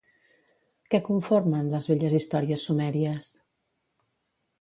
[0.93, 3.29] Què conformen les velles històries sumèries?